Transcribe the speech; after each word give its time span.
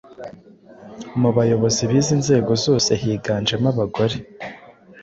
Mu 1.21 1.29
bayobozi 1.37 1.81
b’izi 1.89 2.13
nzego 2.21 2.51
zose 2.65 2.89
higanjemo 3.01 3.67
abagore 3.73 4.15